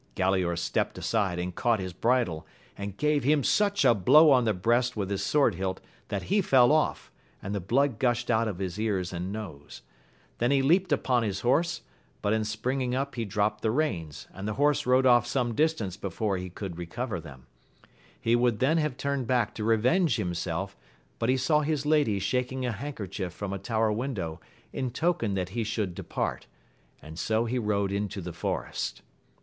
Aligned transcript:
Oalaor 0.15 0.57
stept 0.57 0.97
aside 0.97 1.37
and 1.37 1.53
caught 1.53 1.79
his 1.79 1.93
bridle, 1.93 2.47
and 2.75 2.97
gave 2.97 3.23
him 3.23 3.43
such 3.43 3.85
a 3.85 3.93
blow 3.93 4.31
on 4.31 4.45
the 4.45 4.53
breast 4.55 4.97
with 4.97 5.11
his 5.11 5.21
sword 5.23 5.53
hilt 5.53 5.79
that 6.07 6.23
he 6.23 6.41
fell 6.41 6.71
off, 6.71 7.11
and 7.39 7.53
the 7.53 7.59
blood 7.59 7.99
gushed 7.99 8.31
out 8.31 8.47
of 8.47 8.57
his 8.57 8.79
ears 8.79 9.13
and 9.13 9.31
nose; 9.31 9.83
then 10.39 10.49
he 10.49 10.63
leapt 10.63 10.91
upon 10.91 11.21
his 11.21 11.41
horse, 11.41 11.81
but 12.23 12.33
in 12.33 12.43
springing 12.43 12.95
up 12.95 13.13
he 13.13 13.25
dropt 13.25 13.61
the 13.61 13.69
reins, 13.69 14.27
and 14.33 14.47
the 14.47 14.55
horse 14.55 14.87
rode 14.87 15.05
off 15.05 15.27
some 15.27 15.53
distance 15.53 15.95
before 15.97 16.35
he 16.35 16.49
could 16.49 16.79
recover 16.79 17.19
them; 17.19 17.45
he 18.19 18.35
would 18.35 18.57
then 18.57 18.79
have 18.79 18.97
turned 18.97 19.27
back 19.27 19.53
to 19.53 19.63
revenge 19.63 20.15
himself, 20.15 20.75
but 21.19 21.29
he 21.29 21.37
saw 21.37 21.59
his 21.61 21.85
lady 21.85 22.17
shaking 22.17 22.65
a 22.65 22.71
handkerchief 22.71 23.31
from 23.33 23.53
a 23.53 23.59
tower 23.59 23.91
window 23.91 24.39
in 24.73 24.89
token 24.89 25.35
that 25.35 25.49
he 25.49 25.63
should 25.63 25.93
depart, 25.93 26.47
and 27.03 27.19
so 27.19 27.45
he 27.45 27.59
rode 27.59 27.91
into 27.91 28.19
the 28.19 28.33
forest. 28.33 29.03